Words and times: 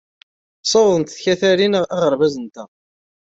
Sewḍent 0.71 1.13
tkatarin 1.17 1.79
aɣerbaz-nteɣ. 1.95 2.69